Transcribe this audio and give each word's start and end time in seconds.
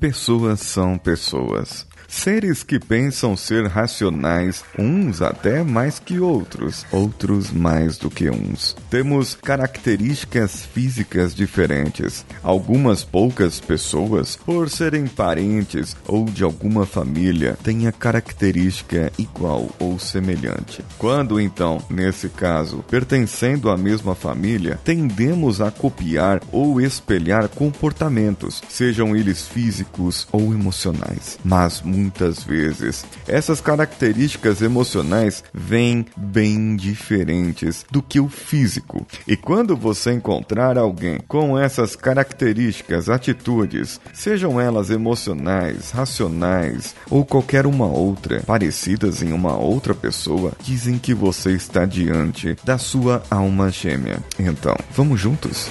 Pessoas 0.00 0.60
são 0.60 0.96
pessoas. 0.96 1.86
Seres 2.08 2.64
que 2.64 2.80
pensam 2.80 3.36
ser 3.36 3.66
racionais, 3.68 4.64
uns 4.76 5.22
até 5.22 5.62
mais 5.62 6.00
que 6.00 6.18
outros, 6.18 6.84
outros 6.90 7.52
mais 7.52 7.98
do 7.98 8.10
que 8.10 8.28
uns. 8.28 8.74
Temos 8.90 9.36
características 9.36 10.64
físicas 10.66 11.32
diferentes. 11.32 12.26
Algumas 12.42 13.04
poucas 13.04 13.60
pessoas, 13.60 14.34
por 14.34 14.68
serem 14.68 15.06
parentes 15.06 15.96
ou 16.08 16.24
de 16.24 16.42
alguma 16.42 16.84
família, 16.84 17.56
têm 17.62 17.86
a 17.86 17.92
característica 17.92 19.12
igual 19.16 19.68
ou 19.78 19.96
semelhante. 20.00 20.82
Quando 20.98 21.38
então, 21.38 21.80
nesse 21.88 22.28
caso, 22.28 22.84
pertencendo 22.90 23.70
à 23.70 23.76
mesma 23.76 24.16
família, 24.16 24.80
tendemos 24.82 25.60
a 25.60 25.70
copiar 25.70 26.40
ou 26.50 26.80
espelhar 26.80 27.48
comportamentos, 27.48 28.60
sejam 28.68 29.14
eles 29.14 29.46
físicos 29.46 29.89
ou 30.32 30.52
emocionais. 30.52 31.38
Mas 31.44 31.82
muitas 31.82 32.42
vezes. 32.42 33.04
Essas 33.26 33.60
características 33.60 34.62
emocionais 34.62 35.42
vêm 35.52 36.06
bem 36.16 36.76
diferentes 36.76 37.84
do 37.90 38.02
que 38.02 38.20
o 38.20 38.28
físico. 38.28 39.06
E 39.26 39.36
quando 39.36 39.76
você 39.76 40.12
encontrar 40.12 40.78
alguém 40.78 41.18
com 41.26 41.58
essas 41.58 41.94
características, 41.96 43.08
atitudes, 43.08 44.00
sejam 44.12 44.60
elas 44.60 44.90
emocionais, 44.90 45.90
racionais 45.90 46.94
ou 47.10 47.24
qualquer 47.24 47.66
uma 47.66 47.86
outra, 47.86 48.40
parecidas 48.40 49.22
em 49.22 49.32
uma 49.32 49.56
outra 49.56 49.94
pessoa, 49.94 50.52
dizem 50.62 50.98
que 50.98 51.14
você 51.14 51.52
está 51.52 51.84
diante 51.84 52.56
da 52.64 52.78
sua 52.78 53.22
alma 53.30 53.70
gêmea. 53.70 54.18
Então, 54.38 54.76
vamos 54.94 55.20
juntos? 55.20 55.70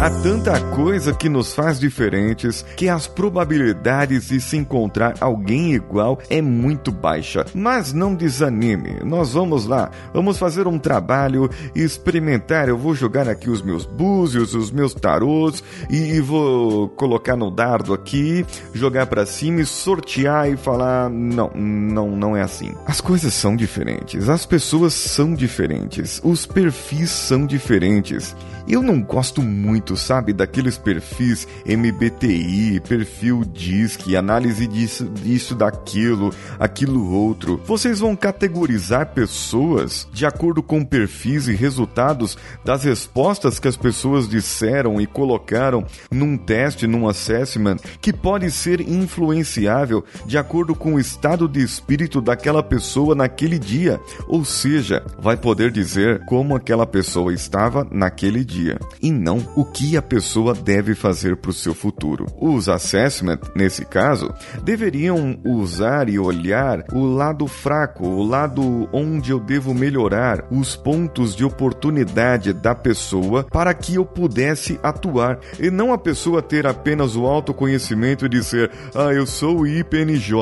Há 0.00 0.10
tanta 0.22 0.60
coisa 0.76 1.12
que 1.12 1.28
nos 1.28 1.52
faz 1.52 1.80
diferentes 1.80 2.64
que 2.76 2.88
as 2.88 3.08
probabilidades 3.08 4.28
de 4.28 4.40
se 4.40 4.56
encontrar 4.56 5.16
alguém 5.18 5.74
igual 5.74 6.20
é 6.30 6.40
muito 6.40 6.92
baixa. 6.92 7.44
Mas 7.52 7.92
não 7.92 8.14
desanime, 8.14 9.00
nós 9.04 9.32
vamos 9.32 9.66
lá, 9.66 9.90
vamos 10.14 10.38
fazer 10.38 10.68
um 10.68 10.78
trabalho 10.78 11.50
experimentar. 11.74 12.68
Eu 12.68 12.78
vou 12.78 12.94
jogar 12.94 13.28
aqui 13.28 13.50
os 13.50 13.60
meus 13.60 13.84
búzios, 13.84 14.54
os 14.54 14.70
meus 14.70 14.94
tarôs 14.94 15.64
e, 15.90 16.20
vou 16.20 16.88
colocar 16.90 17.34
no 17.34 17.50
dardo 17.50 17.92
aqui, 17.92 18.46
jogar 18.72 19.06
para 19.06 19.26
cima 19.26 19.62
e 19.62 19.66
sortear 19.66 20.48
e 20.48 20.56
falar: 20.56 21.10
não, 21.10 21.50
não, 21.56 22.10
não 22.12 22.36
é 22.36 22.42
assim. 22.42 22.72
As 22.86 23.00
coisas 23.00 23.34
são 23.34 23.56
diferentes, 23.56 24.28
as 24.28 24.46
pessoas 24.46 24.94
são 24.94 25.34
diferentes, 25.34 26.20
os 26.22 26.46
perfis 26.46 27.10
são 27.10 27.44
diferentes. 27.44 28.36
Eu 28.68 28.82
não 28.82 29.00
gosto 29.00 29.40
muito, 29.40 29.87
sabe, 29.96 30.32
daqueles 30.32 30.78
perfis 30.78 31.46
MBTI, 31.66 32.80
perfil 32.80 33.44
DISC, 33.44 34.16
análise 34.16 34.66
disso, 34.66 35.04
disso, 35.04 35.54
daquilo, 35.54 36.32
aquilo 36.58 37.12
outro. 37.12 37.60
Vocês 37.64 38.00
vão 38.00 38.16
categorizar 38.16 39.12
pessoas 39.12 40.08
de 40.12 40.26
acordo 40.26 40.62
com 40.62 40.84
perfis 40.84 41.48
e 41.48 41.54
resultados 41.54 42.36
das 42.64 42.84
respostas 42.84 43.58
que 43.58 43.68
as 43.68 43.76
pessoas 43.76 44.28
disseram 44.28 45.00
e 45.00 45.06
colocaram 45.06 45.84
num 46.10 46.36
teste, 46.36 46.86
num 46.86 47.08
assessment, 47.08 47.76
que 48.00 48.12
pode 48.12 48.50
ser 48.50 48.80
influenciável 48.80 50.04
de 50.26 50.38
acordo 50.38 50.74
com 50.74 50.94
o 50.94 51.00
estado 51.00 51.48
de 51.48 51.62
espírito 51.62 52.20
daquela 52.20 52.62
pessoa 52.62 53.14
naquele 53.14 53.58
dia. 53.58 54.00
Ou 54.26 54.44
seja, 54.44 55.04
vai 55.18 55.36
poder 55.36 55.70
dizer 55.70 56.24
como 56.24 56.56
aquela 56.56 56.86
pessoa 56.86 57.32
estava 57.32 57.86
naquele 57.90 58.44
dia 58.44 58.78
e 59.02 59.10
não 59.10 59.46
o 59.54 59.64
que 59.64 59.77
a 59.96 60.02
pessoa 60.02 60.54
deve 60.54 60.94
fazer 60.94 61.36
para 61.36 61.50
o 61.50 61.54
seu 61.54 61.74
futuro. 61.74 62.26
Os 62.40 62.68
assessment, 62.68 63.38
nesse 63.54 63.84
caso, 63.84 64.32
deveriam 64.62 65.38
usar 65.44 66.08
e 66.08 66.18
olhar 66.18 66.84
o 66.92 67.04
lado 67.04 67.46
fraco, 67.46 68.06
o 68.06 68.22
lado 68.22 68.88
onde 68.92 69.30
eu 69.30 69.38
devo 69.38 69.74
melhorar, 69.74 70.44
os 70.50 70.74
pontos 70.76 71.34
de 71.34 71.44
oportunidade 71.44 72.52
da 72.52 72.74
pessoa 72.74 73.44
para 73.44 73.72
que 73.74 73.94
eu 73.94 74.04
pudesse 74.04 74.78
atuar 74.82 75.38
e 75.58 75.70
não 75.70 75.92
a 75.92 75.98
pessoa 75.98 76.42
ter 76.42 76.66
apenas 76.66 77.16
o 77.16 77.26
autoconhecimento 77.26 78.26
e 78.26 78.28
dizer: 78.28 78.70
"Ah, 78.94 79.12
eu 79.12 79.26
sou 79.26 79.66
IPNJ, 79.66 80.32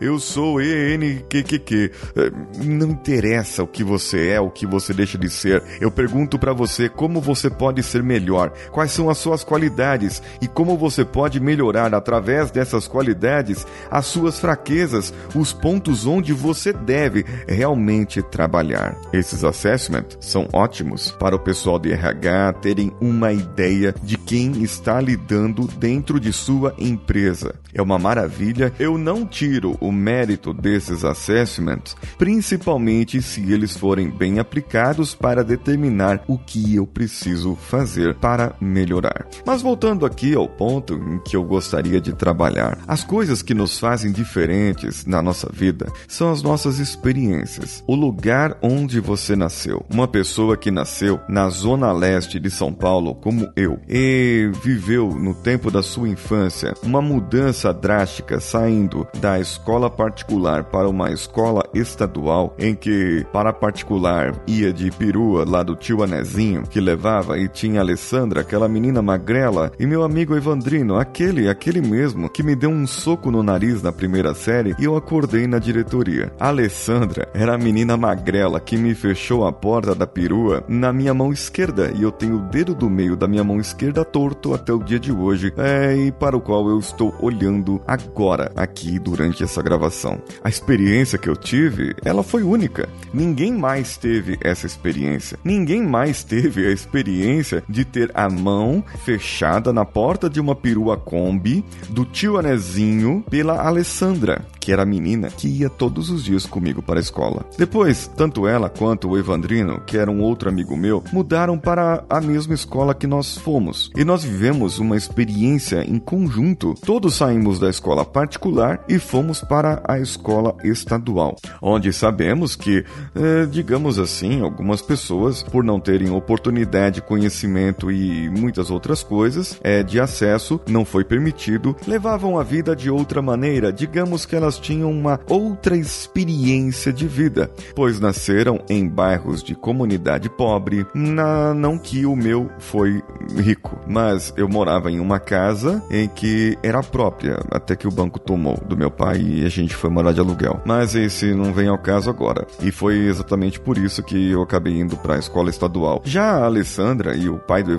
eu 0.00 0.18
sou 0.18 0.60
ENQQQ". 0.60 1.90
Eh, 2.16 2.30
não 2.64 2.90
interessa 2.90 3.62
o 3.62 3.66
que 3.66 3.82
você 3.82 4.28
é, 4.28 4.40
o 4.40 4.50
que 4.50 4.66
você 4.66 4.92
deixa 4.92 5.18
de 5.18 5.28
ser. 5.30 5.62
Eu 5.80 5.90
pergunto 5.90 6.38
para 6.38 6.52
você 6.52 6.88
como 6.88 7.20
você 7.20 7.50
pode 7.50 7.82
ser 7.82 8.02
melhor, 8.02 8.52
quais 8.70 8.92
são 8.92 9.10
as 9.10 9.18
suas 9.18 9.44
qualidades 9.44 10.22
e 10.40 10.48
como 10.48 10.76
você 10.76 11.04
pode 11.04 11.40
melhorar 11.40 11.94
através 11.94 12.50
dessas 12.50 12.86
qualidades 12.86 13.66
as 13.90 14.06
suas 14.06 14.38
fraquezas, 14.38 15.12
os 15.34 15.52
pontos 15.52 16.06
onde 16.06 16.32
você 16.32 16.72
deve 16.72 17.24
realmente 17.46 18.22
trabalhar. 18.22 18.96
Esses 19.12 19.44
assessments 19.44 20.18
são 20.20 20.48
ótimos 20.52 21.10
para 21.12 21.36
o 21.36 21.38
pessoal 21.38 21.78
de 21.78 21.92
RH 21.92 22.54
terem 22.54 22.92
uma 23.00 23.32
ideia 23.32 23.94
de 24.02 24.16
quem 24.16 24.62
está 24.62 25.00
lidando 25.00 25.66
dentro 25.66 26.20
de 26.20 26.32
sua 26.32 26.74
empresa. 26.78 27.54
É 27.72 27.82
uma 27.82 27.98
maravilha. 27.98 28.72
Eu 28.78 28.96
não 28.98 29.26
tiro 29.26 29.76
o 29.80 29.92
mérito 29.92 30.52
desses 30.52 31.04
assessments, 31.04 31.96
principalmente 32.16 33.20
se 33.22 33.52
eles 33.52 33.76
forem 33.76 34.10
bem 34.10 34.38
aplicados 34.38 35.14
para 35.14 35.44
determinar 35.44 36.22
o 36.26 36.38
que 36.38 36.74
eu 36.74 36.86
preciso 36.86 37.54
fazer 37.54 38.14
para 38.14 38.54
melhorar. 38.60 39.26
Mas 39.46 39.62
voltando 39.62 40.04
aqui 40.06 40.34
ao 40.34 40.48
ponto 40.48 40.94
em 40.94 41.18
que 41.18 41.36
eu 41.36 41.42
gostaria 41.42 42.00
de 42.00 42.12
trabalhar, 42.12 42.78
as 42.86 43.04
coisas 43.04 43.42
que 43.42 43.54
nos 43.54 43.78
fazem 43.78 44.12
diferentes 44.12 45.06
na 45.06 45.22
nossa 45.22 45.48
vida 45.52 45.90
são 46.06 46.30
as 46.30 46.42
nossas 46.42 46.78
experiências, 46.78 47.82
o 47.86 47.94
lugar 47.94 48.56
onde 48.62 49.00
você 49.00 49.36
nasceu. 49.36 49.84
Uma 49.90 50.08
pessoa 50.08 50.56
que 50.56 50.70
nasceu 50.70 51.20
na 51.28 51.48
zona 51.48 51.92
leste 51.92 52.38
de 52.38 52.50
São 52.50 52.72
Paulo, 52.72 53.14
como 53.14 53.48
eu, 53.56 53.78
e 53.88 54.50
viveu 54.62 55.08
no 55.10 55.34
tempo 55.34 55.70
da 55.70 55.82
sua 55.82 56.08
infância 56.08 56.74
uma 56.82 57.00
mudança 57.00 57.72
drástica 57.72 58.40
saindo 58.40 59.06
da 59.20 59.38
escola 59.38 59.90
particular 59.90 60.64
para 60.64 60.88
uma 60.88 61.10
escola 61.10 61.62
estadual, 61.74 62.54
em 62.58 62.74
que 62.74 63.26
para 63.32 63.52
particular 63.52 64.34
ia 64.46 64.72
de 64.72 64.90
perua 64.90 65.44
lá 65.48 65.62
do 65.62 65.76
tio 65.76 66.02
Anezinho, 66.02 66.62
que 66.62 66.80
levava 66.80 67.38
e 67.38 67.48
tinha 67.48 67.80
Alessandra, 67.80 68.44
aquela 68.48 68.66
menina 68.66 69.02
magrela, 69.02 69.70
e 69.78 69.84
meu 69.84 70.02
amigo 70.02 70.34
Evandrino, 70.34 70.96
aquele, 70.96 71.50
aquele 71.50 71.82
mesmo, 71.82 72.30
que 72.30 72.42
me 72.42 72.56
deu 72.56 72.70
um 72.70 72.86
soco 72.86 73.30
no 73.30 73.42
nariz 73.42 73.82
na 73.82 73.92
primeira 73.92 74.32
série 74.32 74.74
e 74.78 74.84
eu 74.84 74.96
acordei 74.96 75.46
na 75.46 75.58
diretoria. 75.58 76.32
A 76.40 76.48
Alessandra 76.48 77.28
era 77.34 77.54
a 77.54 77.58
menina 77.58 77.94
magrela 77.94 78.58
que 78.58 78.78
me 78.78 78.94
fechou 78.94 79.46
a 79.46 79.52
porta 79.52 79.94
da 79.94 80.06
perua 80.06 80.64
na 80.66 80.94
minha 80.94 81.12
mão 81.12 81.30
esquerda 81.30 81.92
e 81.94 82.02
eu 82.02 82.10
tenho 82.10 82.36
o 82.36 82.48
dedo 82.48 82.74
do 82.74 82.88
meio 82.88 83.16
da 83.16 83.28
minha 83.28 83.44
mão 83.44 83.60
esquerda 83.60 84.02
torto 84.02 84.54
até 84.54 84.72
o 84.72 84.82
dia 84.82 84.98
de 84.98 85.12
hoje, 85.12 85.52
é, 85.58 85.94
e 85.94 86.10
para 86.10 86.34
o 86.34 86.40
qual 86.40 86.70
eu 86.70 86.78
estou 86.78 87.14
olhando 87.20 87.82
agora, 87.86 88.50
aqui 88.56 88.98
durante 88.98 89.44
essa 89.44 89.62
gravação. 89.62 90.22
A 90.42 90.48
experiência 90.48 91.18
que 91.18 91.28
eu 91.28 91.36
tive, 91.36 91.94
ela 92.02 92.22
foi 92.22 92.42
única. 92.42 92.88
Ninguém 93.12 93.52
mais 93.52 93.98
teve 93.98 94.38
essa 94.40 94.64
experiência. 94.66 95.38
Ninguém 95.44 95.86
mais 95.86 96.24
teve 96.24 96.66
a 96.66 96.70
experiência 96.70 97.62
de 97.68 97.84
ter 97.84 98.10
a 98.14 98.37
mão 98.38 98.82
fechada 99.04 99.72
na 99.72 99.84
porta 99.84 100.30
de 100.30 100.40
uma 100.40 100.54
perua 100.54 100.96
Kombi 100.96 101.64
do 101.90 102.04
tio 102.04 102.38
Anezinho 102.38 103.24
pela 103.28 103.66
Alessandra, 103.66 104.46
que 104.60 104.72
era 104.72 104.82
a 104.82 104.86
menina 104.86 105.28
que 105.28 105.48
ia 105.48 105.68
todos 105.68 106.10
os 106.10 106.24
dias 106.24 106.46
comigo 106.46 106.82
para 106.82 106.98
a 106.98 107.02
escola. 107.02 107.44
Depois, 107.56 108.06
tanto 108.16 108.46
ela 108.46 108.68
quanto 108.68 109.08
o 109.08 109.18
Evandrino, 109.18 109.80
que 109.80 109.96
era 109.96 110.10
um 110.10 110.22
outro 110.22 110.48
amigo 110.48 110.76
meu, 110.76 111.02
mudaram 111.12 111.58
para 111.58 112.04
a 112.08 112.20
mesma 112.20 112.54
escola 112.54 112.94
que 112.94 113.06
nós 113.06 113.36
fomos. 113.36 113.90
E 113.96 114.04
nós 114.04 114.22
vivemos 114.22 114.78
uma 114.78 114.96
experiência 114.96 115.82
em 115.82 115.98
conjunto. 115.98 116.74
Todos 116.84 117.14
saímos 117.14 117.58
da 117.58 117.68
escola 117.68 118.04
particular 118.04 118.84
e 118.88 118.98
fomos 118.98 119.40
para 119.40 119.82
a 119.86 119.98
escola 119.98 120.54
estadual, 120.62 121.36
onde 121.60 121.92
sabemos 121.92 122.54
que, 122.54 122.84
eh, 123.14 123.46
digamos 123.50 123.98
assim, 123.98 124.42
algumas 124.42 124.82
pessoas, 124.82 125.42
por 125.42 125.64
não 125.64 125.80
terem 125.80 126.10
oportunidade, 126.10 127.02
conhecimento 127.02 127.90
e 127.90 128.27
muitas 128.28 128.70
outras 128.70 129.02
coisas 129.02 129.58
é, 129.62 129.82
de 129.82 130.00
acesso 130.00 130.60
não 130.68 130.84
foi 130.84 131.04
permitido, 131.04 131.76
levavam 131.86 132.38
a 132.38 132.42
vida 132.42 132.74
de 132.74 132.90
outra 132.90 133.22
maneira, 133.22 133.72
digamos 133.72 134.24
que 134.26 134.36
elas 134.36 134.58
tinham 134.58 134.90
uma 134.90 135.20
outra 135.28 135.76
experiência 135.76 136.92
de 136.92 137.06
vida, 137.06 137.50
pois 137.74 138.00
nasceram 138.00 138.60
em 138.68 138.88
bairros 138.88 139.42
de 139.42 139.54
comunidade 139.54 140.28
pobre, 140.28 140.86
na, 140.94 141.54
não 141.54 141.78
que 141.78 142.06
o 142.06 142.14
meu 142.14 142.50
foi 142.58 143.02
rico, 143.36 143.78
mas 143.86 144.32
eu 144.36 144.48
morava 144.48 144.90
em 144.90 145.00
uma 145.00 145.18
casa 145.18 145.82
em 145.90 146.08
que 146.08 146.56
era 146.62 146.82
própria, 146.82 147.38
até 147.50 147.76
que 147.76 147.88
o 147.88 147.90
banco 147.90 148.18
tomou 148.18 148.58
do 148.66 148.76
meu 148.76 148.90
pai 148.90 149.20
e 149.20 149.44
a 149.44 149.48
gente 149.48 149.74
foi 149.74 149.90
morar 149.90 150.12
de 150.12 150.20
aluguel. 150.20 150.60
Mas 150.64 150.94
esse 150.94 151.34
não 151.34 151.52
vem 151.52 151.68
ao 151.68 151.78
caso 151.78 152.10
agora, 152.10 152.46
e 152.60 152.70
foi 152.70 153.06
exatamente 153.06 153.60
por 153.60 153.78
isso 153.78 154.02
que 154.02 154.30
eu 154.30 154.42
acabei 154.42 154.78
indo 154.78 154.96
para 154.96 155.16
a 155.16 155.18
escola 155.18 155.50
estadual. 155.50 156.02
Já 156.04 156.32
a 156.32 156.44
Alessandra 156.44 157.16
e 157.16 157.28
o 157.28 157.38
pai 157.38 157.62
do 157.62 157.72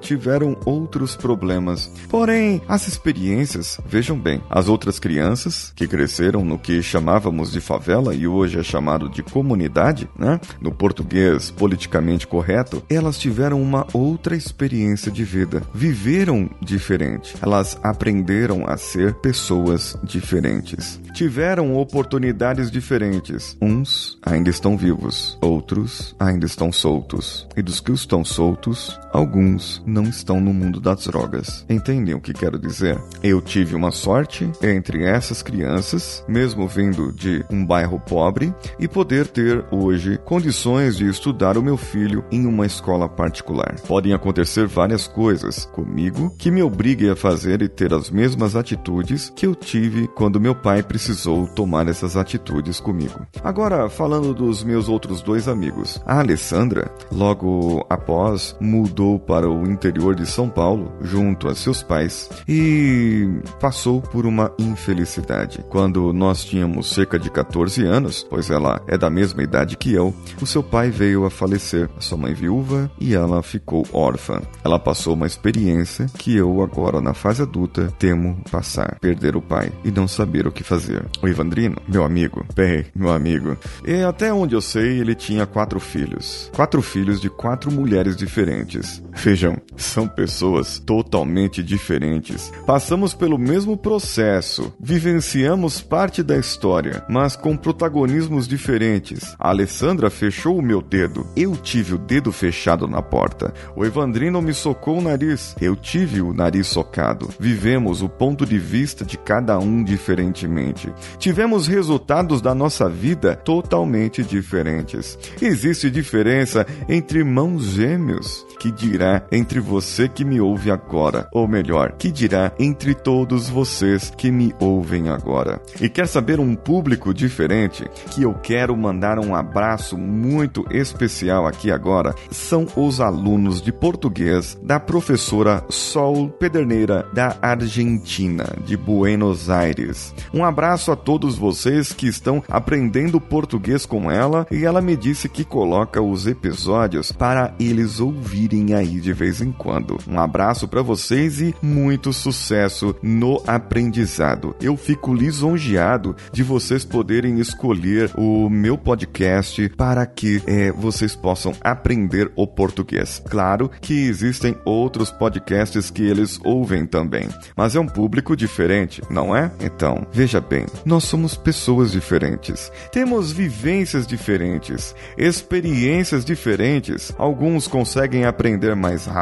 Tiveram 0.00 0.56
outros 0.64 1.16
problemas, 1.16 1.90
porém 2.08 2.62
as 2.68 2.86
experiências, 2.86 3.78
vejam 3.86 4.18
bem, 4.18 4.40
as 4.48 4.68
outras 4.68 4.98
crianças 4.98 5.72
que 5.74 5.86
cresceram 5.86 6.44
no 6.44 6.58
que 6.58 6.82
chamávamos 6.82 7.52
de 7.52 7.60
favela 7.60 8.14
e 8.14 8.26
hoje 8.26 8.58
é 8.58 8.62
chamado 8.62 9.08
de 9.08 9.22
comunidade, 9.22 10.08
né? 10.18 10.40
No 10.60 10.72
português 10.72 11.50
politicamente 11.50 12.26
correto, 12.26 12.82
elas 12.88 13.18
tiveram 13.18 13.60
uma 13.60 13.86
outra 13.92 14.36
experiência 14.36 15.10
de 15.10 15.24
vida, 15.24 15.62
viveram 15.74 16.48
diferente, 16.60 17.34
elas 17.42 17.78
aprenderam 17.82 18.64
a 18.66 18.76
ser 18.76 19.14
pessoas 19.14 19.98
diferentes, 20.02 21.00
tiveram 21.12 21.76
oportunidades 21.76 22.70
diferentes. 22.70 23.56
Uns 23.60 24.18
ainda 24.22 24.50
estão 24.50 24.76
vivos, 24.76 25.36
outros 25.40 26.14
ainda 26.18 26.46
estão 26.46 26.70
soltos, 26.70 27.46
e 27.56 27.62
dos 27.62 27.80
que 27.80 27.92
estão 27.92 28.24
soltos, 28.24 28.98
alguns 29.12 29.65
não 29.86 30.04
estão 30.04 30.40
no 30.40 30.52
mundo 30.52 30.80
das 30.80 31.06
drogas. 31.06 31.64
Entendem 31.68 32.14
o 32.14 32.20
que 32.20 32.32
quero 32.32 32.58
dizer? 32.58 33.00
Eu 33.22 33.40
tive 33.40 33.74
uma 33.74 33.90
sorte 33.90 34.50
entre 34.62 35.04
essas 35.04 35.42
crianças, 35.42 36.24
mesmo 36.28 36.66
vindo 36.68 37.12
de 37.12 37.44
um 37.50 37.64
bairro 37.64 38.00
pobre, 38.00 38.54
e 38.78 38.86
poder 38.86 39.26
ter 39.26 39.64
hoje 39.70 40.18
condições 40.24 40.96
de 40.96 41.08
estudar 41.08 41.58
o 41.58 41.62
meu 41.62 41.76
filho 41.76 42.24
em 42.30 42.46
uma 42.46 42.66
escola 42.66 43.08
particular. 43.08 43.76
Podem 43.86 44.12
acontecer 44.12 44.66
várias 44.66 45.06
coisas 45.06 45.66
comigo 45.66 46.34
que 46.38 46.50
me 46.50 46.62
obriguem 46.62 47.10
a 47.10 47.16
fazer 47.16 47.62
e 47.62 47.68
ter 47.68 47.92
as 47.92 48.10
mesmas 48.10 48.56
atitudes 48.56 49.32
que 49.34 49.46
eu 49.46 49.54
tive 49.54 50.08
quando 50.08 50.40
meu 50.40 50.54
pai 50.54 50.82
precisou 50.82 51.46
tomar 51.46 51.88
essas 51.88 52.16
atitudes 52.16 52.80
comigo. 52.80 53.26
Agora, 53.42 53.88
falando 53.88 54.34
dos 54.34 54.62
meus 54.62 54.88
outros 54.88 55.22
dois 55.22 55.48
amigos, 55.48 56.00
a 56.06 56.20
Alessandra, 56.20 56.90
logo 57.10 57.84
após, 57.88 58.56
mudou 58.60 59.18
para 59.18 59.48
o 59.48 59.55
interior 59.64 60.14
de 60.14 60.26
São 60.26 60.48
Paulo 60.48 60.92
junto 61.00 61.48
a 61.48 61.54
seus 61.54 61.82
pais 61.82 62.28
e 62.48 63.28
passou 63.60 64.00
por 64.00 64.26
uma 64.26 64.52
infelicidade. 64.58 65.64
Quando 65.68 66.12
nós 66.12 66.44
tínhamos 66.44 66.90
cerca 66.90 67.18
de 67.18 67.30
14 67.30 67.84
anos, 67.84 68.26
pois 68.28 68.50
ela 68.50 68.82
é 68.86 68.98
da 68.98 69.08
mesma 69.08 69.42
idade 69.42 69.76
que 69.76 69.92
eu, 69.92 70.14
o 70.40 70.46
seu 70.46 70.62
pai 70.62 70.90
veio 70.90 71.24
a 71.24 71.30
falecer, 71.30 71.88
a 71.96 72.00
sua 72.00 72.18
mãe 72.18 72.34
viúva 72.34 72.90
e 73.00 73.14
ela 73.14 73.42
ficou 73.42 73.86
órfã. 73.92 74.40
Ela 74.64 74.78
passou 74.78 75.14
uma 75.14 75.26
experiência 75.26 76.06
que 76.18 76.36
eu 76.36 76.62
agora 76.62 77.00
na 77.00 77.14
fase 77.14 77.42
adulta 77.42 77.92
temo 77.98 78.42
passar, 78.50 78.98
perder 79.00 79.36
o 79.36 79.42
pai 79.42 79.72
e 79.84 79.90
não 79.90 80.08
saber 80.08 80.46
o 80.46 80.52
que 80.52 80.62
fazer. 80.62 81.04
O 81.22 81.28
Ivandrino, 81.28 81.76
meu 81.88 82.04
amigo, 82.04 82.44
bem, 82.54 82.86
meu 82.94 83.10
amigo, 83.10 83.56
e 83.84 84.02
até 84.02 84.32
onde 84.32 84.54
eu 84.54 84.60
sei, 84.60 84.98
ele 84.98 85.14
tinha 85.14 85.46
quatro 85.46 85.78
filhos. 85.78 86.50
Quatro 86.54 86.82
filhos 86.82 87.20
de 87.20 87.28
quatro 87.28 87.70
mulheres 87.70 88.16
diferentes. 88.16 89.02
Vejam, 89.46 89.60
são 89.76 90.08
pessoas 90.08 90.78
totalmente 90.78 91.62
diferentes. 91.62 92.52
Passamos 92.66 93.14
pelo 93.14 93.38
mesmo 93.38 93.76
processo, 93.76 94.72
vivenciamos 94.80 95.80
parte 95.80 96.22
da 96.22 96.36
história, 96.36 97.04
mas 97.08 97.36
com 97.36 97.56
protagonismos 97.56 98.48
diferentes. 98.48 99.36
A 99.38 99.50
Alessandra 99.50 100.10
fechou 100.10 100.58
o 100.58 100.62
meu 100.62 100.82
dedo, 100.82 101.26
eu 101.36 101.56
tive 101.56 101.94
o 101.94 101.98
dedo 101.98 102.32
fechado 102.32 102.88
na 102.88 103.00
porta. 103.00 103.54
O 103.76 103.84
Evandrino 103.84 104.42
me 104.42 104.52
socou 104.52 104.98
o 104.98 105.02
nariz, 105.02 105.54
eu 105.60 105.76
tive 105.76 106.20
o 106.20 106.32
nariz 106.32 106.66
socado. 106.66 107.28
Vivemos 107.38 108.02
o 108.02 108.08
ponto 108.08 108.44
de 108.44 108.58
vista 108.58 109.04
de 109.04 109.16
cada 109.16 109.58
um 109.58 109.84
diferentemente. 109.84 110.92
Tivemos 111.18 111.68
resultados 111.68 112.40
da 112.40 112.54
nossa 112.54 112.88
vida 112.88 113.36
totalmente 113.36 114.22
diferentes. 114.24 115.18
Existe 115.40 115.90
diferença 115.90 116.66
entre 116.88 117.20
irmãos 117.20 117.64
gêmeos. 117.64 118.44
Que 118.58 118.72
dirá 118.72 119.22
entre 119.36 119.60
você 119.60 120.08
que 120.08 120.24
me 120.24 120.40
ouve 120.40 120.70
agora, 120.70 121.28
ou 121.32 121.46
melhor, 121.46 121.92
que 121.92 122.10
dirá 122.10 122.52
entre 122.58 122.94
todos 122.94 123.48
vocês 123.48 124.12
que 124.16 124.30
me 124.30 124.54
ouvem 124.58 125.08
agora. 125.08 125.60
E 125.80 125.88
quer 125.88 126.08
saber 126.08 126.40
um 126.40 126.54
público 126.54 127.12
diferente 127.12 127.84
que 128.10 128.22
eu 128.22 128.34
quero 128.34 128.76
mandar 128.76 129.18
um 129.18 129.34
abraço 129.34 129.96
muito 129.98 130.64
especial 130.70 131.46
aqui 131.46 131.70
agora? 131.70 132.14
São 132.30 132.66
os 132.76 133.00
alunos 133.00 133.60
de 133.60 133.72
português 133.72 134.58
da 134.62 134.80
professora 134.80 135.64
Sol 135.68 136.28
Pederneira 136.28 137.06
da 137.12 137.36
Argentina, 137.42 138.46
de 138.64 138.76
Buenos 138.76 139.50
Aires. 139.50 140.14
Um 140.32 140.44
abraço 140.44 140.90
a 140.90 140.96
todos 140.96 141.36
vocês 141.36 141.92
que 141.92 142.06
estão 142.06 142.42
aprendendo 142.48 143.20
português 143.20 143.84
com 143.84 144.10
ela 144.10 144.46
e 144.50 144.64
ela 144.64 144.80
me 144.80 144.96
disse 144.96 145.28
que 145.28 145.44
coloca 145.44 146.00
os 146.00 146.26
episódios 146.26 147.12
para 147.12 147.54
eles 147.58 148.00
ouvirem 148.00 148.74
aí 148.74 149.00
de 149.00 149.12
vez 149.12 149.25
em 149.26 149.52
quando. 149.52 149.98
Um 150.06 150.18
abraço 150.18 150.68
para 150.68 150.82
vocês 150.82 151.40
e 151.40 151.54
muito 151.60 152.12
sucesso 152.12 152.94
no 153.02 153.42
aprendizado. 153.46 154.54
Eu 154.60 154.76
fico 154.76 155.12
lisonjeado 155.12 156.14
de 156.32 156.42
vocês 156.42 156.84
poderem 156.84 157.40
escolher 157.40 158.10
o 158.16 158.48
meu 158.48 158.78
podcast 158.78 159.68
para 159.70 160.06
que 160.06 160.42
é, 160.46 160.70
vocês 160.72 161.16
possam 161.16 161.52
aprender 161.60 162.30
o 162.36 162.46
português. 162.46 163.22
Claro 163.28 163.70
que 163.80 164.06
existem 164.06 164.56
outros 164.64 165.10
podcasts 165.10 165.90
que 165.90 166.02
eles 166.02 166.38
ouvem 166.44 166.86
também, 166.86 167.28
mas 167.56 167.74
é 167.74 167.80
um 167.80 167.86
público 167.86 168.36
diferente, 168.36 169.02
não 169.10 169.36
é? 169.36 169.50
Então, 169.60 170.06
veja 170.12 170.40
bem, 170.40 170.66
nós 170.84 171.04
somos 171.04 171.36
pessoas 171.36 171.92
diferentes, 171.92 172.70
temos 172.92 173.32
vivências 173.32 174.06
diferentes, 174.06 174.94
experiências 175.18 176.24
diferentes. 176.24 177.12
Alguns 177.18 177.66
conseguem 177.66 178.24
aprender 178.24 178.74
mais 178.76 179.06
rápido 179.06 179.15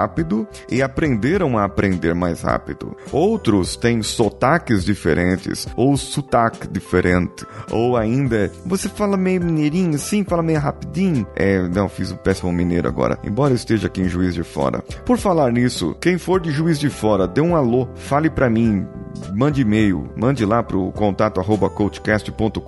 e 0.70 0.82
aprenderam 0.82 1.58
a 1.58 1.64
aprender 1.64 2.14
mais 2.14 2.43
rápido. 2.43 2.96
Outros 3.12 3.76
têm 3.76 4.02
sotaques 4.02 4.85
diferentes 4.85 5.67
ou 5.76 5.96
sotaque 5.96 6.67
diferente. 6.67 7.46
Ou 7.70 7.96
ainda, 7.96 8.50
você 8.64 8.88
fala 8.88 9.17
meio 9.17 9.43
mineirinho 9.43 9.94
assim, 9.94 10.25
fala 10.25 10.43
meio 10.43 10.61
rapidinho. 10.61 11.26
É, 11.37 11.61
não, 11.69 11.88
fiz 11.88 12.11
um 12.11 12.17
péssimo 12.17 12.52
mineiro 12.52 12.88
agora, 12.88 13.19
embora 13.25 13.55
esteja 13.55 13.87
aqui 13.87 14.02
em 14.02 14.08
Juiz 14.08 14.35
de 14.35 14.43
Fora. 14.43 14.82
Por 15.05 15.19
falar 15.19 15.52
nisso, 15.52 15.97
quem 16.00 16.19
for 16.19 16.40
de 16.40 16.50
Juiz 16.50 16.79
de 16.79 16.90
Fora, 16.90 17.26
dê 17.26 17.40
um 17.40 17.56
alô, 17.56 17.88
fale 17.94 18.31
para 18.31 18.50
mim, 18.50 18.87
mande 19.35 19.62
e-mail, 19.62 20.09
mande 20.16 20.44
lá 20.44 20.62
pro 20.62 20.90
contato 20.92 21.40
arroba 21.40 21.68
coachcast.com.br 21.68 22.61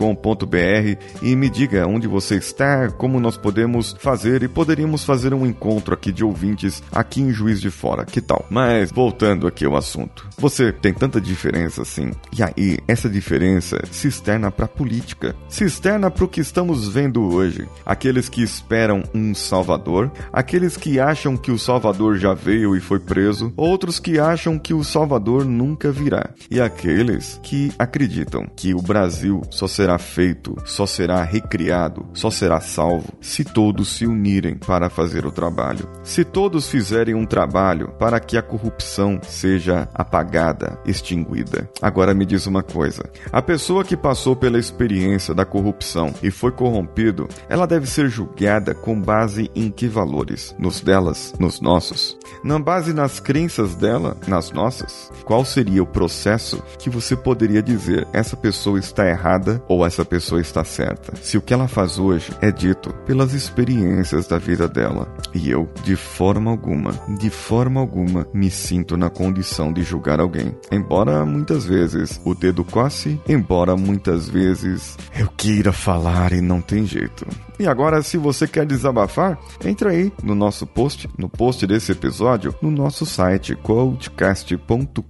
e 1.23 1.37
me 1.37 1.49
diga 1.49 1.87
onde 1.87 2.07
você 2.07 2.37
está, 2.37 2.91
como 2.91 3.21
nós 3.21 3.37
podemos 3.37 3.95
fazer 3.99 4.43
e 4.43 4.49
poderíamos 4.49 5.05
fazer 5.05 5.33
um 5.33 5.47
encontro 5.47 5.95
aqui 5.95 6.13
de 6.13 6.25
ouvintes 6.25 6.83
aqui 6.93 7.21
em 7.21 7.33
Juiz 7.33 7.61
de 7.61 7.71
Fora. 7.71 8.05
Que 8.05 8.21
tal? 8.21 8.45
Mas 8.51 8.91
voltando 8.91 9.47
aqui 9.47 9.65
ao 9.65 9.77
assunto. 9.77 10.29
Você 10.39 10.73
tem 10.73 10.93
tanta 10.93 11.21
diferença 11.21 11.83
assim. 11.83 12.11
E 12.37 12.43
aí, 12.43 12.79
essa 12.87 13.09
diferença 13.09 13.81
se 13.91 14.09
externa 14.09 14.51
para 14.51 14.67
a 14.67 14.69
política, 14.69 15.35
se 15.49 15.65
externa 15.65 16.11
para 16.11 16.25
o 16.25 16.29
que 16.29 16.41
estamos 16.41 16.89
vendo 16.89 17.23
hoje. 17.23 17.69
Aqueles 17.85 18.29
que 18.29 18.43
esperam 18.43 19.03
um 19.15 19.35
salvador, 19.35 20.11
aqueles 20.33 20.77
que 20.77 20.99
acham 20.99 21.37
que 21.37 21.51
o 21.51 21.59
salvador 21.59 22.17
já 22.17 22.35
veio 22.35 22.77
e 22.77 22.81
foi 22.81 22.99
preso, 22.99 23.53
outros 23.57 23.99
que 23.99 24.19
acham 24.19 24.59
que 24.59 24.75
o 24.75 24.85
salvador 24.85 25.45
nunca 25.45 25.91
virá. 25.91 26.31
E 26.51 26.61
aqueles 26.61 27.41
que 27.43 27.73
acreditam 27.79 28.47
que 28.55 28.75
o 28.75 28.81
Brasil 28.83 29.43
só 29.51 29.67
será 29.67 29.99
feito, 29.99 30.57
só 30.65 30.87
será 30.87 31.23
recriado, 31.25 32.07
só 32.15 32.31
será 32.31 32.61
salvo 32.61 33.13
se 33.21 33.45
todos 33.45 33.89
se 33.89 34.07
unirem 34.07 34.57
para 34.57 34.89
fazer 34.89 35.27
o 35.27 35.33
trabalho. 35.33 35.89
Se 36.05 36.25
todos 36.25 36.69
fizerem 36.69 37.15
um 37.15 37.27
trabalho 37.27 37.89
para 37.99 38.21
que 38.21 38.37
a 38.37 38.43
corrupção 38.43 39.19
seja 39.23 39.89
apagada, 39.95 40.79
extinguida. 40.87 41.69
Agora 41.83 42.15
me 42.15 42.25
diz 42.25 42.47
uma 42.47 42.63
coisa: 42.63 43.03
a 43.33 43.43
pessoa 43.43 43.85
que 43.85 43.97
passou 43.97 44.37
pela 44.37 44.59
experiência 44.59 45.35
da 45.35 45.45
corrupção 45.45 46.15
e 46.23 46.31
foi 46.31 46.53
corrompido, 46.53 47.29
ela 47.49 47.67
deve 47.67 47.87
ser 47.87 48.09
julgada 48.09 48.75
com 48.75 49.01
base 49.01 49.51
em 49.55 49.71
que 49.71 49.89
valores? 49.89 50.55
Nos 50.59 50.81
delas, 50.81 51.35
nos 51.39 51.61
nossos? 51.61 52.17
Na 52.45 52.59
base 52.59 52.93
nas 52.93 53.19
crenças 53.19 53.75
dela, 53.75 54.17
nas 54.27 54.53
nossas? 54.53 55.11
Qual 55.25 55.45
seria 55.45 55.83
o 55.83 55.87
processo 55.87 56.26
processo 56.27 56.63
que 56.79 56.91
você 56.91 57.15
poderia 57.15 57.63
dizer 57.63 58.07
essa 58.13 58.37
pessoa 58.37 58.79
está 58.81 59.07
errada 59.07 59.63
ou 59.69 59.87
essa 59.87 60.05
pessoa 60.05 60.41
está 60.41 60.65
certa. 60.65 61.15
Se 61.23 61.39
o 61.39 61.41
que 61.41 61.55
ela 61.55 61.69
faz 61.69 61.99
hoje 61.99 62.33
é 62.41 62.51
dito 62.51 62.93
pelas 63.07 63.33
experiências 63.33 64.27
da 64.27 64.37
vida 64.37 64.67
dela. 64.67 65.09
E 65.33 65.49
eu, 65.49 65.69
de 65.85 65.95
forma 65.95 66.51
alguma, 66.51 66.93
de 67.17 67.31
forma 67.31 67.81
alguma, 67.81 68.27
me 68.35 68.51
sinto 68.51 68.97
na 68.97 69.09
condição 69.09 69.73
de 69.73 69.83
julgar 69.83 70.19
alguém. 70.19 70.57
Embora 70.73 71.25
muitas 71.25 71.65
vezes 71.65 72.21
o 72.25 72.35
dedo 72.35 72.65
coce, 72.65 73.21
embora 73.29 73.77
muitas 73.77 74.29
vezes 74.29 74.97
eu 75.17 75.29
queira 75.37 75.73
falar 75.73 76.33
e 76.33 76.41
não 76.41 76.61
tem 76.61 76.85
jeito. 76.85 77.25
E 77.59 77.67
agora, 77.67 78.03
se 78.03 78.19
você 78.19 78.47
quer 78.47 78.67
desabafar, 78.67 79.39
entra 79.65 79.91
aí 79.91 80.13
no 80.23 80.35
nosso 80.35 80.67
post, 80.67 81.09
no 81.17 81.29
post 81.29 81.67
desse 81.67 81.93
episódio, 81.93 82.55
no 82.61 82.71
nosso 82.71 83.07
site 83.07 83.57
coachcast.com.br 83.57 85.07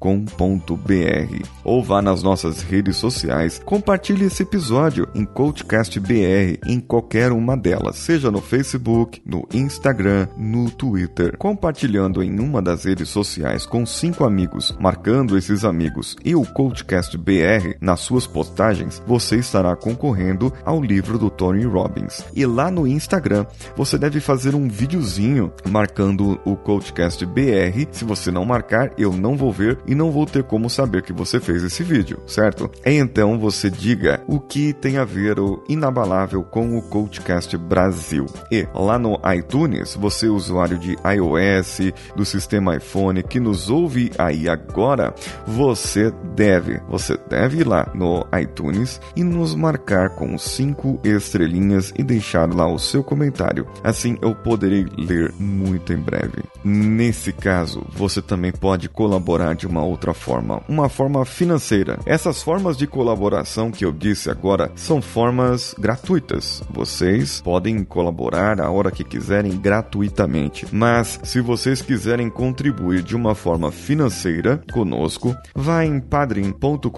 ou 1.64 1.82
vá 1.82 2.00
nas 2.00 2.22
nossas 2.22 2.62
redes 2.62 2.96
sociais, 2.96 3.60
compartilhe 3.64 4.26
esse 4.26 4.44
episódio 4.44 5.08
em 5.14 5.24
CoachCastBR 5.24 6.60
em 6.66 6.78
qualquer 6.78 7.32
uma 7.32 7.56
delas, 7.56 7.96
seja 7.96 8.30
no 8.30 8.40
Facebook, 8.40 9.20
no 9.26 9.46
Instagram, 9.52 10.28
no 10.36 10.70
Twitter, 10.70 11.36
compartilhando 11.36 12.22
em 12.22 12.38
uma 12.38 12.62
das 12.62 12.84
redes 12.84 13.08
sociais 13.08 13.66
com 13.66 13.84
cinco 13.84 14.24
amigos, 14.24 14.76
marcando 14.78 15.36
esses 15.36 15.64
amigos 15.64 16.16
e 16.24 16.34
o 16.36 16.44
CoachCastBR 16.44 17.76
nas 17.80 18.00
suas 18.00 18.26
postagens, 18.26 19.02
você 19.06 19.36
estará 19.36 19.74
concorrendo 19.74 20.52
ao 20.64 20.80
livro 20.80 21.18
do 21.18 21.28
Tony 21.30 21.64
Robbins. 21.64 22.24
E 22.36 22.44
lá 22.44 22.70
no 22.70 22.86
Instagram, 22.86 23.46
você 23.74 23.96
deve 23.96 24.20
fazer 24.20 24.54
um 24.54 24.68
videozinho 24.68 25.50
marcando 25.70 26.38
o 26.44 26.54
CoachCast 26.54 27.24
BR. 27.24 27.88
Se 27.90 28.04
você 28.04 28.30
não 28.30 28.44
marcar, 28.44 28.90
eu 28.98 29.10
não 29.10 29.38
vou 29.38 29.50
ver 29.50 29.78
e 29.86 29.94
não 29.94 30.10
vou 30.10 30.26
ter 30.26 30.44
como 30.44 30.68
saber 30.68 31.00
que 31.02 31.14
você 31.14 31.40
fez 31.40 31.64
esse 31.64 31.82
vídeo, 31.82 32.20
certo? 32.26 32.70
Então 32.84 33.38
você 33.38 33.70
diga 33.70 34.20
o 34.26 34.38
que 34.38 34.74
tem 34.74 34.98
a 34.98 35.04
ver 35.04 35.40
o 35.40 35.64
inabalável 35.66 36.42
com 36.42 36.76
o 36.76 36.82
CoachCast 36.82 37.56
Brasil. 37.56 38.26
E 38.52 38.68
lá 38.74 38.98
no 38.98 39.18
iTunes, 39.34 39.96
você 39.96 40.28
usuário 40.28 40.78
de 40.78 40.90
iOS, 40.90 41.90
do 42.14 42.26
sistema 42.26 42.76
iPhone 42.76 43.22
que 43.22 43.40
nos 43.40 43.70
ouve 43.70 44.10
aí 44.18 44.46
agora, 44.46 45.14
você 45.46 46.12
deve, 46.34 46.82
você 46.86 47.18
deve 47.30 47.60
ir 47.60 47.66
lá 47.66 47.90
no 47.94 48.26
iTunes 48.38 49.00
e 49.16 49.24
nos 49.24 49.54
marcar 49.54 50.10
com 50.10 50.36
cinco 50.36 51.00
estrelinhas 51.02 51.94
e 51.96 52.02
deixar 52.02 52.25
deixar 52.26 52.52
lá 52.52 52.66
o 52.66 52.78
seu 52.78 53.04
comentário. 53.04 53.66
Assim 53.84 54.18
eu 54.20 54.34
poderei 54.34 54.84
ler 54.98 55.32
muito 55.38 55.92
em 55.92 55.96
breve. 55.96 56.42
Nesse 56.64 57.32
caso, 57.32 57.86
você 57.92 58.20
também 58.20 58.50
pode 58.50 58.88
colaborar 58.88 59.54
de 59.54 59.66
uma 59.66 59.84
outra 59.84 60.12
forma, 60.12 60.60
uma 60.68 60.88
forma 60.88 61.24
financeira. 61.24 61.98
Essas 62.04 62.42
formas 62.42 62.76
de 62.76 62.86
colaboração 62.86 63.70
que 63.70 63.84
eu 63.84 63.92
disse 63.92 64.28
agora 64.28 64.72
são 64.74 65.00
formas 65.00 65.74
gratuitas. 65.78 66.62
Vocês 66.68 67.40
podem 67.40 67.84
colaborar 67.84 68.60
a 68.60 68.70
hora 68.70 68.90
que 68.90 69.04
quiserem 69.04 69.56
gratuitamente. 69.56 70.66
Mas 70.72 71.20
se 71.22 71.40
vocês 71.40 71.80
quiserem 71.80 72.28
contribuir 72.28 73.02
de 73.02 73.14
uma 73.14 73.36
forma 73.36 73.70
financeira 73.70 74.60
conosco, 74.72 75.36
vá 75.54 75.84
em 75.84 76.00
padrim.com.br, 76.00 76.90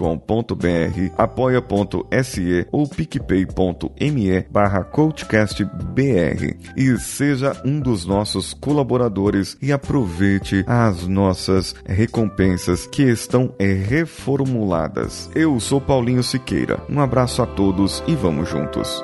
apoia.se 1.15 2.67
ou 2.71 2.87
picpay.me 2.87 4.41
barra 4.49 4.83
Podcast 5.19 5.65
BR 5.65 6.55
e 6.77 6.97
seja 6.97 7.61
um 7.65 7.79
dos 7.79 8.05
nossos 8.05 8.53
colaboradores 8.53 9.57
e 9.61 9.71
aproveite 9.71 10.63
as 10.65 11.05
nossas 11.07 11.75
recompensas 11.85 12.87
que 12.87 13.03
estão 13.03 13.53
reformuladas. 13.59 15.29
Eu 15.35 15.59
sou 15.59 15.81
Paulinho 15.81 16.23
Siqueira. 16.23 16.79
Um 16.89 17.01
abraço 17.01 17.41
a 17.41 17.45
todos 17.45 18.01
e 18.07 18.15
vamos 18.15 18.49
juntos. 18.49 19.03